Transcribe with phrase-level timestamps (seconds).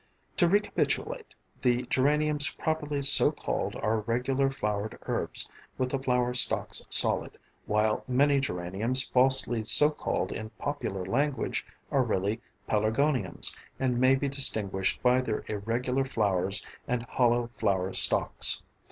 [0.37, 6.83] To recapitulate, the geraniums properly so called are regular flowered herbs with the flower stalks
[6.89, 14.15] solid, while many geraniums falsely so called in popular language are really pelargoniums, and may
[14.15, 18.63] be distinguished by their irregular flowers and hollow flower stalks.